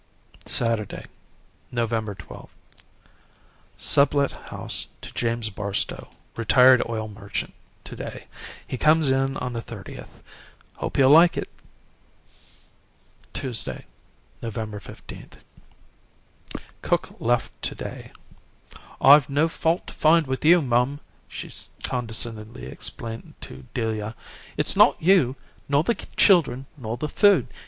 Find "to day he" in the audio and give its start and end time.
7.83-8.79